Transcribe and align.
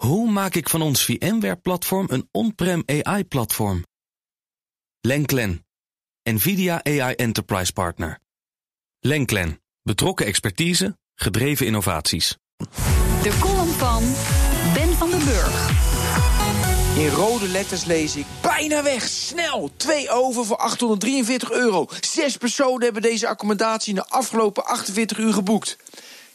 Hoe 0.00 0.30
maak 0.30 0.54
ik 0.54 0.68
van 0.68 0.82
ons 0.82 1.04
VMware-platform 1.04 2.06
een 2.10 2.28
on-prem 2.32 2.82
AI-platform? 2.86 3.84
Lenklen, 5.00 5.66
NVIDIA 6.22 6.84
AI 6.84 7.14
Enterprise 7.14 7.72
Partner. 7.72 8.18
Lenklen, 9.00 9.60
betrokken 9.82 10.26
expertise, 10.26 10.98
gedreven 11.14 11.66
innovaties. 11.66 12.36
De 13.22 13.38
column 13.40 13.68
van 13.68 14.02
Ben 14.74 14.88
van 14.88 15.10
den 15.10 15.24
Burg. 15.24 15.70
In 16.96 17.08
rode 17.08 17.48
letters 17.48 17.84
lees 17.84 18.16
ik 18.16 18.26
bijna 18.40 18.82
weg, 18.82 19.02
snel, 19.02 19.70
twee 19.76 20.10
over 20.10 20.44
voor 20.44 20.56
843 20.56 21.50
euro. 21.50 21.86
Zes 22.00 22.36
personen 22.36 22.82
hebben 22.82 23.02
deze 23.02 23.28
accommodatie 23.28 23.94
in 23.94 24.00
de 24.00 24.08
afgelopen 24.08 24.64
48 24.64 25.18
uur 25.18 25.32
geboekt. 25.32 25.76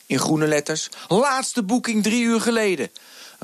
In 0.05 0.19
groene 0.19 0.47
letters, 0.47 0.89
laatste 1.07 1.63
boeking 1.63 2.03
drie 2.03 2.23
uur 2.23 2.41
geleden. 2.41 2.89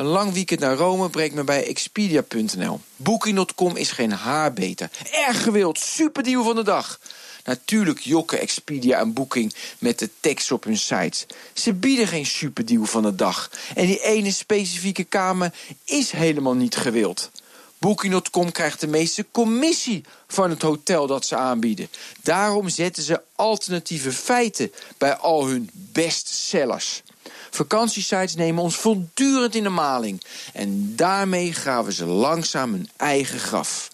Een 0.01 0.07
lang 0.07 0.33
weekend 0.33 0.59
naar 0.59 0.75
Rome 0.75 1.09
brengt 1.09 1.35
me 1.35 1.43
bij 1.43 1.67
Expedia.nl. 1.67 2.79
Booking.com 2.95 3.75
is 3.75 3.91
geen 3.91 4.11
haar 4.11 4.53
beter. 4.53 4.89
Erg 5.11 5.43
gewild, 5.43 5.79
superdeal 5.79 6.43
van 6.43 6.55
de 6.55 6.63
dag. 6.63 6.99
Natuurlijk 7.43 7.99
jokken 7.99 8.39
Expedia 8.39 8.99
en 8.99 9.13
Booking 9.13 9.53
met 9.79 9.99
de 9.99 10.09
tekst 10.19 10.51
op 10.51 10.63
hun 10.63 10.77
sites. 10.77 11.25
Ze 11.53 11.73
bieden 11.73 12.07
geen 12.07 12.25
superdeal 12.25 12.85
van 12.85 13.03
de 13.03 13.15
dag. 13.15 13.49
En 13.75 13.85
die 13.85 14.03
ene 14.03 14.31
specifieke 14.31 15.03
kamer 15.03 15.53
is 15.85 16.11
helemaal 16.11 16.55
niet 16.55 16.75
gewild. 16.75 17.31
Booking.com 17.79 18.51
krijgt 18.51 18.79
de 18.79 18.87
meeste 18.87 19.25
commissie 19.31 20.03
van 20.27 20.49
het 20.49 20.61
hotel 20.61 21.07
dat 21.07 21.25
ze 21.25 21.35
aanbieden. 21.35 21.89
Daarom 22.21 22.69
zetten 22.69 23.03
ze 23.03 23.21
alternatieve 23.35 24.11
feiten 24.11 24.71
bij 24.97 25.15
al 25.15 25.47
hun 25.47 25.69
bestsellers. 25.73 27.01
Vakantiesites 27.51 28.35
nemen 28.35 28.63
ons 28.63 28.75
voortdurend 28.75 29.55
in 29.55 29.63
de 29.63 29.69
maling. 29.69 30.23
En 30.53 30.95
daarmee 30.95 31.53
graven 31.53 31.93
ze 31.93 32.05
langzaam 32.05 32.71
hun 32.71 32.89
eigen 32.97 33.39
graf. 33.39 33.89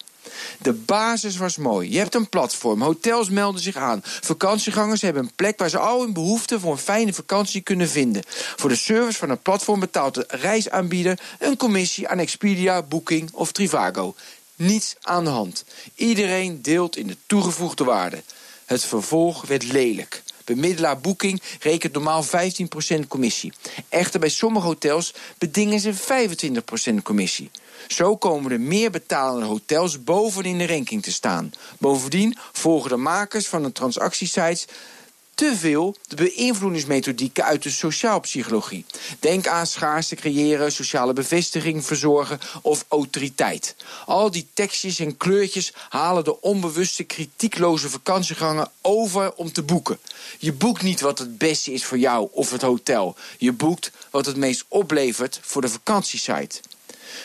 De 0.58 0.72
basis 0.72 1.36
was 1.36 1.56
mooi. 1.56 1.92
Je 1.92 1.98
hebt 1.98 2.14
een 2.14 2.28
platform. 2.28 2.82
Hotels 2.82 3.28
melden 3.28 3.62
zich 3.62 3.76
aan. 3.76 4.00
Vakantiegangers 4.02 5.02
hebben 5.02 5.22
een 5.22 5.34
plek 5.34 5.58
waar 5.58 5.68
ze 5.68 5.78
al 5.78 6.00
hun 6.00 6.12
behoeften 6.12 6.60
voor 6.60 6.72
een 6.72 6.78
fijne 6.78 7.12
vakantie 7.12 7.60
kunnen 7.60 7.88
vinden. 7.88 8.22
Voor 8.56 8.68
de 8.68 8.76
service 8.76 9.18
van 9.18 9.30
het 9.30 9.42
platform 9.42 9.80
betaalt 9.80 10.14
de 10.14 10.24
reisaanbieder 10.28 11.20
een 11.38 11.56
commissie 11.56 12.08
aan 12.08 12.18
Expedia, 12.18 12.82
Booking 12.82 13.30
of 13.32 13.52
Trivago. 13.52 14.14
Niets 14.56 14.96
aan 15.02 15.24
de 15.24 15.30
hand. 15.30 15.64
Iedereen 15.94 16.62
deelt 16.62 16.96
in 16.96 17.06
de 17.06 17.16
toegevoegde 17.26 17.84
waarde. 17.84 18.22
Het 18.64 18.84
vervolg 18.84 19.46
werd 19.46 19.72
lelijk. 19.72 20.22
Bemiddelaar 20.48 20.98
Booking 20.98 21.42
rekent 21.60 21.92
normaal 21.92 22.24
15% 22.24 22.28
commissie. 23.08 23.52
Echter 23.88 24.20
bij 24.20 24.28
sommige 24.28 24.66
hotels 24.66 25.14
bedingen 25.38 25.80
ze 25.80 25.94
25% 25.94 26.94
commissie. 27.02 27.50
Zo 27.88 28.16
komen 28.16 28.52
er 28.52 28.60
meer 28.60 28.90
betalende 28.90 29.46
hotels 29.46 30.04
bovenin 30.04 30.58
de 30.58 30.66
ranking 30.66 31.02
te 31.02 31.12
staan. 31.12 31.52
Bovendien 31.78 32.36
volgen 32.52 32.90
de 32.90 32.96
makers 32.96 33.46
van 33.46 33.62
de 33.62 33.72
transactiesites 33.72 34.66
te 35.38 35.56
veel 35.56 35.96
de 36.08 36.16
beïnvloedingsmethodieken 36.16 37.44
uit 37.44 37.62
de 37.62 37.70
sociaalpsychologie. 37.70 38.84
Denk 39.20 39.46
aan 39.46 39.66
schaarste 39.66 40.14
creëren, 40.14 40.72
sociale 40.72 41.12
bevestiging 41.12 41.84
verzorgen 41.84 42.38
of 42.62 42.84
autoriteit. 42.88 43.76
Al 44.06 44.30
die 44.30 44.48
tekstjes 44.54 44.98
en 44.98 45.16
kleurtjes 45.16 45.72
halen 45.88 46.24
de 46.24 46.40
onbewuste 46.40 47.04
kritiekloze 47.04 47.90
vakantiegangen 47.90 48.70
over 48.82 49.34
om 49.34 49.52
te 49.52 49.62
boeken. 49.62 49.98
Je 50.38 50.52
boekt 50.52 50.82
niet 50.82 51.00
wat 51.00 51.18
het 51.18 51.38
beste 51.38 51.72
is 51.72 51.84
voor 51.84 51.98
jou 51.98 52.28
of 52.32 52.50
het 52.50 52.62
hotel. 52.62 53.16
Je 53.38 53.52
boekt 53.52 53.90
wat 54.10 54.26
het 54.26 54.36
meest 54.36 54.64
oplevert 54.68 55.40
voor 55.42 55.60
de 55.60 55.68
vakantiesite. 55.68 56.60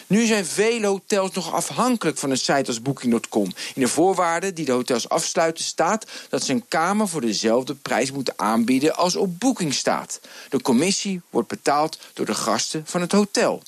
Nu 0.08 0.26
zijn 0.26 0.45
vele 0.45 0.88
hotels 0.88 1.31
nog 1.31 1.53
afhankelijk 1.53 2.17
van 2.17 2.30
een 2.30 2.38
site 2.38 2.67
als 2.67 2.81
Booking.com. 2.81 3.52
In 3.76 3.81
de 3.81 3.88
voorwaarden 3.88 4.56
die 4.56 4.66
de 4.66 4.72
hotels 4.72 5.09
afsluiten 5.09 5.64
staat 5.64 6.06
dat 6.30 6.44
ze 6.44 6.52
een 6.52 6.67
kamer 6.67 7.08
voor 7.08 7.21
dezelfde 7.21 7.76
prijs 7.76 8.11
moeten 8.11 8.33
aanbieden 8.36 8.95
als 8.95 9.16
op 9.16 9.39
Booking 9.39 9.73
staat. 9.73 10.20
De 10.49 10.61
commissie 10.61 11.21
wordt 11.30 11.48
betaald 11.48 11.99
door 12.14 12.26
de 12.26 12.36
gasten 12.36 12.83
van 12.86 13.02
het 13.02 13.11
hotel. 13.11 13.61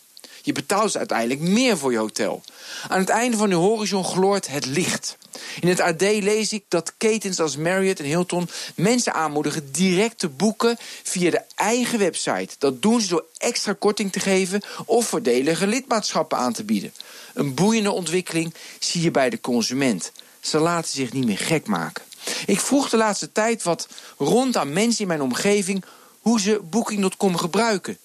Je 0.45 0.51
betaalt 0.51 0.97
uiteindelijk 0.97 1.39
meer 1.39 1.77
voor 1.77 1.91
je 1.91 1.97
hotel. 1.97 2.43
Aan 2.87 2.99
het 2.99 3.09
einde 3.09 3.37
van 3.37 3.49
de 3.49 3.55
horizon 3.55 4.03
gloort 4.03 4.47
het 4.47 4.65
licht. 4.65 5.17
In 5.59 5.67
het 5.67 5.79
AD 5.79 6.01
lees 6.01 6.53
ik 6.53 6.63
dat 6.67 6.93
ketens 6.97 7.39
als 7.39 7.57
Marriott 7.57 7.99
en 7.99 8.05
Hilton 8.05 8.49
mensen 8.75 9.13
aanmoedigen 9.13 9.71
direct 9.71 10.19
te 10.19 10.29
boeken 10.29 10.77
via 11.03 11.31
de 11.31 11.41
eigen 11.55 11.99
website. 11.99 12.55
Dat 12.57 12.81
doen 12.81 13.01
ze 13.01 13.07
door 13.07 13.25
extra 13.37 13.75
korting 13.79 14.11
te 14.11 14.19
geven 14.19 14.61
of 14.85 15.07
voordelige 15.07 15.67
lidmaatschappen 15.67 16.37
aan 16.37 16.53
te 16.53 16.63
bieden. 16.63 16.93
Een 17.33 17.53
boeiende 17.53 17.91
ontwikkeling 17.91 18.53
zie 18.79 19.01
je 19.01 19.11
bij 19.11 19.29
de 19.29 19.41
consument. 19.41 20.11
Ze 20.39 20.57
laten 20.57 20.91
zich 20.91 21.13
niet 21.13 21.25
meer 21.25 21.37
gek 21.37 21.67
maken. 21.67 22.03
Ik 22.45 22.59
vroeg 22.59 22.89
de 22.89 22.97
laatste 22.97 23.31
tijd 23.31 23.63
wat 23.63 23.87
rond 24.17 24.57
aan 24.57 24.73
mensen 24.73 25.01
in 25.01 25.07
mijn 25.07 25.21
omgeving 25.21 25.85
hoe 26.21 26.39
ze 26.39 26.61
Booking.com 26.69 27.37
gebruiken. 27.37 27.97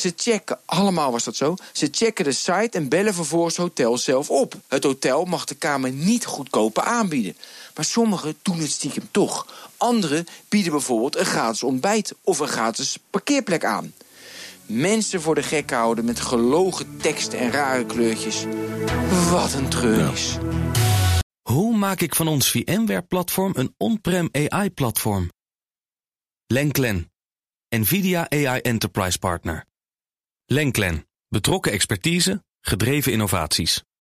Ze 0.00 0.12
checken, 0.16 0.58
allemaal 0.64 1.12
was 1.12 1.24
dat 1.24 1.36
zo, 1.36 1.54
ze 1.72 1.88
checken 1.90 2.24
de 2.24 2.32
site 2.32 2.68
en 2.70 2.88
bellen 2.88 3.14
vervolgens 3.14 3.56
het 3.56 3.66
hotel 3.66 3.98
zelf 3.98 4.30
op. 4.30 4.54
Het 4.68 4.84
hotel 4.84 5.24
mag 5.24 5.44
de 5.44 5.54
kamer 5.54 5.90
niet 5.90 6.24
goedkoper 6.24 6.82
aanbieden. 6.82 7.36
Maar 7.74 7.84
sommigen 7.84 8.38
doen 8.42 8.58
het 8.58 8.70
stiekem 8.70 9.08
toch. 9.10 9.46
Anderen 9.76 10.26
bieden 10.48 10.72
bijvoorbeeld 10.72 11.16
een 11.16 11.24
gratis 11.24 11.62
ontbijt 11.62 12.14
of 12.22 12.38
een 12.38 12.48
gratis 12.48 12.98
parkeerplek 13.10 13.64
aan. 13.64 13.92
Mensen 14.66 15.20
voor 15.20 15.34
de 15.34 15.42
gek 15.42 15.70
houden 15.70 16.04
met 16.04 16.20
gelogen 16.20 16.96
teksten 16.96 17.38
en 17.38 17.50
rare 17.50 17.86
kleurtjes. 17.86 18.44
Wat 19.30 19.52
een 19.52 19.68
treurnis. 19.68 20.36
Hoe 21.42 21.76
maak 21.76 22.00
ik 22.00 22.14
van 22.14 22.28
ons 22.28 22.50
VMware-platform 22.50 23.52
een 23.56 23.74
on-prem 23.76 24.28
AI-platform? 24.32 25.30
Lenklen, 26.46 27.12
NVIDIA 27.68 28.30
AI 28.30 28.60
Enterprise 28.60 29.18
Partner. 29.18 29.68
Lenklen, 30.52 31.06
betrokken 31.28 31.72
expertise, 31.72 32.44
gedreven 32.60 33.12
innovaties. 33.12 33.84